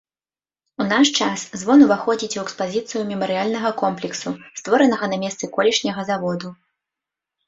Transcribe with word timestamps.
У 0.83 0.85
наш 0.91 1.09
час 1.23 1.41
звон 1.63 1.83
уваходзіць 1.87 2.37
у 2.39 2.39
экспазіцыю 2.45 3.01
мемарыяльнага 3.09 3.71
комплексу, 3.81 4.29
створанага 4.61 5.05
на 5.13 5.17
месцы 5.25 5.51
колішняга 5.59 6.01
заводу. 6.09 6.49